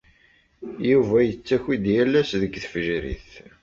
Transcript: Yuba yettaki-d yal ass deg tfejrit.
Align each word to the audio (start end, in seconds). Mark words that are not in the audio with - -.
Yuba 0.89 1.17
yettaki-d 1.23 1.85
yal 1.93 2.11
ass 2.21 2.31
deg 2.41 2.53
tfejrit. 2.63 3.31